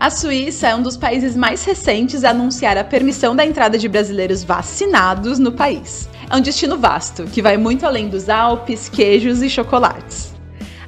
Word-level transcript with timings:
A 0.00 0.08
Suíça 0.08 0.68
é 0.68 0.74
um 0.74 0.80
dos 0.80 0.96
países 0.96 1.36
mais 1.36 1.62
recentes 1.62 2.24
a 2.24 2.30
anunciar 2.30 2.78
a 2.78 2.82
permissão 2.82 3.36
da 3.36 3.44
entrada 3.44 3.76
de 3.76 3.86
brasileiros 3.86 4.42
vacinados 4.42 5.38
no 5.38 5.52
país. 5.52 6.08
É 6.30 6.34
um 6.34 6.40
destino 6.40 6.78
vasto, 6.78 7.24
que 7.24 7.42
vai 7.42 7.58
muito 7.58 7.84
além 7.84 8.08
dos 8.08 8.30
Alpes, 8.30 8.88
queijos 8.88 9.42
e 9.42 9.50
chocolates. 9.50 10.32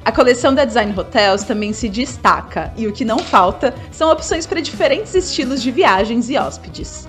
A 0.03 0.11
coleção 0.11 0.51
da 0.51 0.65
Design 0.65 0.99
Hotels 0.99 1.43
também 1.43 1.73
se 1.73 1.89
destaca, 1.89 2.73
e 2.75 2.87
o 2.87 2.91
que 2.91 3.05
não 3.05 3.19
falta 3.19 3.75
são 3.91 4.11
opções 4.11 4.47
para 4.47 4.59
diferentes 4.59 5.13
estilos 5.13 5.61
de 5.61 5.69
viagens 5.69 6.27
e 6.31 6.35
hóspedes. 6.35 7.07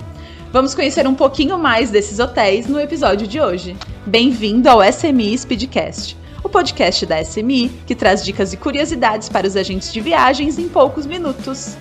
Vamos 0.53 0.75
conhecer 0.75 1.09
um 1.09 1.15
pouquinho 1.15 1.57
mais 1.57 1.91
desses 1.91 2.19
hotéis 2.19 2.67
no 2.67 2.79
episódio 2.79 3.27
de 3.27 3.41
hoje. 3.41 3.75
Bem-vindo 4.05 4.69
ao 4.69 4.83
SMI 4.85 5.39
Speedcast, 5.39 6.19
o 6.43 6.51
podcast 6.51 7.07
da 7.07 7.25
SMI 7.25 7.71
que 7.87 7.95
traz 7.95 8.23
dicas 8.23 8.53
e 8.53 8.59
curiosidades 8.59 9.31
para 9.31 9.47
os 9.47 9.57
agentes 9.57 9.91
de 9.91 10.03
viagens 10.03 10.59
em 10.59 10.69
poucos 10.69 11.07
minutos. 11.07 11.79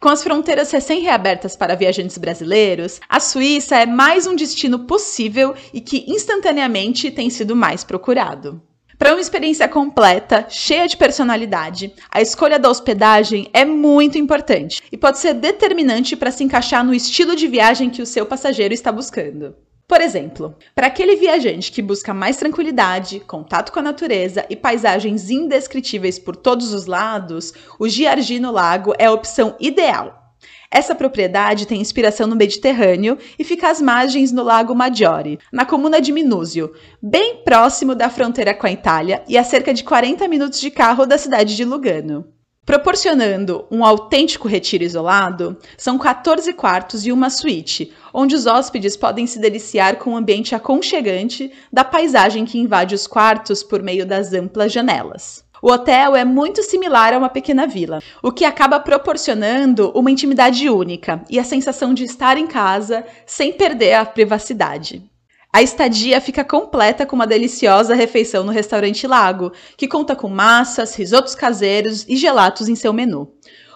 Com 0.00 0.08
as 0.08 0.22
fronteiras 0.22 0.70
recém-reabertas 0.70 1.54
para 1.54 1.76
viajantes 1.76 2.16
brasileiros, 2.16 3.02
a 3.06 3.20
Suíça 3.20 3.76
é 3.76 3.84
mais 3.84 4.26
um 4.26 4.34
destino 4.34 4.78
possível 4.86 5.54
e 5.74 5.80
que 5.82 6.06
instantaneamente 6.08 7.10
tem 7.10 7.28
sido 7.28 7.54
mais 7.54 7.84
procurado. 7.84 8.62
Para 8.96 9.12
uma 9.12 9.20
experiência 9.20 9.68
completa, 9.68 10.46
cheia 10.48 10.88
de 10.88 10.96
personalidade, 10.96 11.92
a 12.10 12.22
escolha 12.22 12.58
da 12.58 12.70
hospedagem 12.70 13.50
é 13.52 13.66
muito 13.66 14.16
importante 14.16 14.82
e 14.90 14.96
pode 14.96 15.18
ser 15.18 15.34
determinante 15.34 16.16
para 16.16 16.30
se 16.30 16.42
encaixar 16.42 16.82
no 16.82 16.94
estilo 16.94 17.36
de 17.36 17.46
viagem 17.46 17.90
que 17.90 18.00
o 18.00 18.06
seu 18.06 18.24
passageiro 18.24 18.72
está 18.72 18.90
buscando. 18.90 19.54
Por 19.90 20.00
exemplo, 20.00 20.54
para 20.72 20.86
aquele 20.86 21.16
viajante 21.16 21.72
que 21.72 21.82
busca 21.82 22.14
mais 22.14 22.36
tranquilidade, 22.36 23.18
contato 23.18 23.72
com 23.72 23.80
a 23.80 23.82
natureza 23.82 24.46
e 24.48 24.54
paisagens 24.54 25.30
indescritíveis 25.30 26.16
por 26.16 26.36
todos 26.36 26.72
os 26.72 26.86
lados, 26.86 27.52
o 27.76 27.88
Giardi 27.88 28.38
no 28.38 28.52
Lago 28.52 28.94
é 29.00 29.06
a 29.06 29.12
opção 29.12 29.56
ideal. 29.58 30.36
Essa 30.70 30.94
propriedade 30.94 31.66
tem 31.66 31.80
inspiração 31.80 32.28
no 32.28 32.36
Mediterrâneo 32.36 33.18
e 33.36 33.42
fica 33.42 33.68
às 33.68 33.82
margens 33.82 34.30
do 34.30 34.44
Lago 34.44 34.76
Maggiore, 34.76 35.40
na 35.52 35.66
comuna 35.66 36.00
de 36.00 36.12
Minusio, 36.12 36.72
bem 37.02 37.42
próximo 37.42 37.92
da 37.92 38.08
fronteira 38.08 38.54
com 38.54 38.68
a 38.68 38.72
Itália 38.72 39.24
e 39.26 39.36
a 39.36 39.42
cerca 39.42 39.74
de 39.74 39.82
40 39.82 40.28
minutos 40.28 40.60
de 40.60 40.70
carro 40.70 41.04
da 41.04 41.18
cidade 41.18 41.56
de 41.56 41.64
Lugano. 41.64 42.39
Proporcionando 42.70 43.66
um 43.68 43.84
autêntico 43.84 44.46
retiro 44.46 44.84
isolado, 44.84 45.56
são 45.76 45.98
14 45.98 46.52
quartos 46.52 47.04
e 47.04 47.10
uma 47.10 47.28
suíte, 47.28 47.92
onde 48.14 48.36
os 48.36 48.46
hóspedes 48.46 48.96
podem 48.96 49.26
se 49.26 49.40
deliciar 49.40 49.96
com 49.96 50.10
o 50.10 50.12
um 50.12 50.16
ambiente 50.16 50.54
aconchegante 50.54 51.50
da 51.72 51.82
paisagem 51.82 52.44
que 52.44 52.60
invade 52.60 52.94
os 52.94 53.08
quartos 53.08 53.64
por 53.64 53.82
meio 53.82 54.06
das 54.06 54.32
amplas 54.32 54.70
janelas. 54.70 55.44
O 55.60 55.72
hotel 55.72 56.14
é 56.14 56.24
muito 56.24 56.62
similar 56.62 57.12
a 57.12 57.18
uma 57.18 57.28
pequena 57.28 57.66
vila, 57.66 57.98
o 58.22 58.30
que 58.30 58.44
acaba 58.44 58.78
proporcionando 58.78 59.90
uma 59.90 60.10
intimidade 60.10 60.70
única 60.70 61.24
e 61.28 61.40
a 61.40 61.44
sensação 61.44 61.92
de 61.92 62.04
estar 62.04 62.38
em 62.38 62.46
casa 62.46 63.04
sem 63.26 63.52
perder 63.52 63.94
a 63.94 64.06
privacidade. 64.06 65.09
A 65.52 65.62
estadia 65.62 66.20
fica 66.20 66.44
completa 66.44 67.04
com 67.04 67.16
uma 67.16 67.26
deliciosa 67.26 67.92
refeição 67.92 68.44
no 68.44 68.52
restaurante 68.52 69.04
Lago, 69.04 69.50
que 69.76 69.88
conta 69.88 70.14
com 70.14 70.28
massas, 70.28 70.94
risotos 70.94 71.34
caseiros 71.34 72.06
e 72.08 72.16
gelatos 72.16 72.68
em 72.68 72.76
seu 72.76 72.92
menu. 72.92 73.32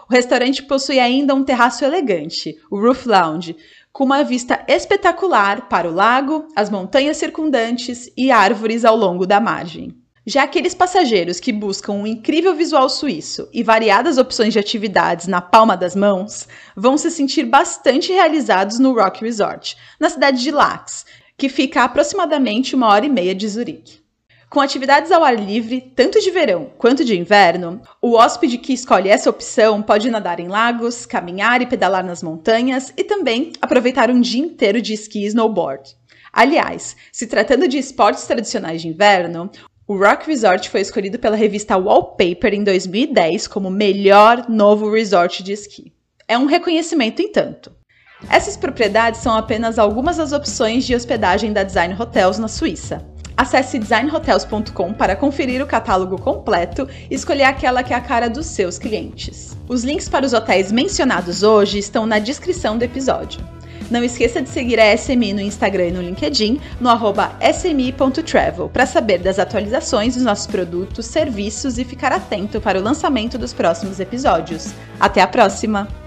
O 0.08 0.12
restaurante 0.12 0.62
possui 0.62 1.00
ainda 1.00 1.34
um 1.34 1.42
terraço 1.42 1.84
elegante, 1.84 2.56
o 2.70 2.78
Roof 2.78 3.06
Lounge, 3.06 3.56
com 3.92 4.04
uma 4.04 4.22
vista 4.22 4.64
espetacular 4.68 5.68
para 5.68 5.88
o 5.88 5.92
lago, 5.92 6.46
as 6.54 6.70
montanhas 6.70 7.16
circundantes 7.16 8.08
e 8.16 8.30
árvores 8.30 8.84
ao 8.84 8.96
longo 8.96 9.26
da 9.26 9.40
margem. 9.40 9.96
Já 10.26 10.44
aqueles 10.44 10.74
passageiros 10.74 11.40
que 11.40 11.52
buscam 11.52 11.92
um 11.92 12.06
incrível 12.06 12.54
visual 12.54 12.88
suíço 12.88 13.48
e 13.52 13.62
variadas 13.62 14.16
opções 14.16 14.52
de 14.52 14.58
atividades 14.58 15.26
na 15.26 15.40
palma 15.40 15.76
das 15.76 15.94
mãos 15.94 16.46
vão 16.74 16.96
se 16.96 17.10
sentir 17.10 17.44
bastante 17.44 18.12
realizados 18.12 18.78
no 18.78 18.94
Rock 18.94 19.22
Resort, 19.22 19.76
na 20.00 20.08
cidade 20.08 20.40
de 20.40 20.50
Lax, 20.50 21.04
que 21.36 21.48
fica 21.48 21.82
a 21.82 21.84
aproximadamente 21.84 22.74
uma 22.74 22.88
hora 22.88 23.06
e 23.06 23.08
meia 23.08 23.34
de 23.34 23.48
Zurique. 23.48 24.04
Com 24.48 24.60
atividades 24.60 25.10
ao 25.10 25.24
ar 25.24 25.34
livre, 25.34 25.80
tanto 25.96 26.20
de 26.20 26.30
verão 26.30 26.70
quanto 26.78 27.04
de 27.04 27.18
inverno, 27.18 27.80
o 28.00 28.12
hóspede 28.12 28.56
que 28.56 28.72
escolhe 28.72 29.08
essa 29.08 29.28
opção 29.28 29.82
pode 29.82 30.08
nadar 30.08 30.38
em 30.38 30.46
lagos, 30.46 31.04
caminhar 31.04 31.60
e 31.60 31.66
pedalar 31.66 32.04
nas 32.04 32.22
montanhas 32.22 32.92
e 32.96 33.02
também 33.02 33.52
aproveitar 33.60 34.10
um 34.10 34.20
dia 34.20 34.40
inteiro 34.40 34.80
de 34.80 34.92
esqui 34.92 35.24
e 35.24 35.26
snowboard. 35.26 35.96
Aliás, 36.32 36.96
se 37.10 37.26
tratando 37.26 37.66
de 37.66 37.78
esportes 37.78 38.26
tradicionais 38.26 38.80
de 38.80 38.88
inverno, 38.88 39.50
o 39.88 39.96
Rock 39.96 40.28
Resort 40.28 40.70
foi 40.70 40.80
escolhido 40.80 41.18
pela 41.18 41.36
revista 41.36 41.76
Wallpaper 41.76 42.54
em 42.54 42.64
2010 42.64 43.48
como 43.48 43.70
melhor 43.70 44.48
novo 44.48 44.90
resort 44.90 45.42
de 45.42 45.52
esqui. 45.52 45.92
É 46.26 46.38
um 46.38 46.46
reconhecimento, 46.46 47.20
entanto. 47.20 47.72
Essas 48.28 48.56
propriedades 48.56 49.20
são 49.20 49.34
apenas 49.34 49.78
algumas 49.78 50.16
das 50.16 50.32
opções 50.32 50.84
de 50.84 50.94
hospedagem 50.94 51.52
da 51.52 51.62
Design 51.62 51.94
Hotels 51.98 52.38
na 52.38 52.48
Suíça. 52.48 53.04
Acesse 53.36 53.78
designhotels.com 53.78 54.92
para 54.92 55.16
conferir 55.16 55.60
o 55.60 55.66
catálogo 55.66 56.20
completo 56.20 56.88
e 57.10 57.14
escolher 57.14 57.44
aquela 57.44 57.82
que 57.82 57.92
é 57.92 57.96
a 57.96 58.00
cara 58.00 58.30
dos 58.30 58.46
seus 58.46 58.78
clientes. 58.78 59.56
Os 59.68 59.82
links 59.82 60.08
para 60.08 60.24
os 60.24 60.32
hotéis 60.32 60.70
mencionados 60.70 61.42
hoje 61.42 61.78
estão 61.78 62.06
na 62.06 62.20
descrição 62.20 62.78
do 62.78 62.84
episódio. 62.84 63.40
Não 63.90 64.02
esqueça 64.02 64.40
de 64.40 64.48
seguir 64.48 64.80
a 64.80 64.96
SMI 64.96 65.34
no 65.34 65.40
Instagram 65.40 65.88
e 65.88 65.92
no 65.92 66.00
LinkedIn, 66.00 66.60
no 66.80 66.90
smi.travel, 67.40 68.68
para 68.68 68.86
saber 68.86 69.18
das 69.18 69.38
atualizações 69.38 70.14
dos 70.14 70.24
nossos 70.24 70.46
produtos, 70.46 71.04
serviços 71.06 71.76
e 71.76 71.84
ficar 71.84 72.12
atento 72.12 72.60
para 72.60 72.78
o 72.78 72.82
lançamento 72.82 73.36
dos 73.36 73.52
próximos 73.52 74.00
episódios. 74.00 74.72
Até 74.98 75.20
a 75.20 75.26
próxima! 75.26 76.03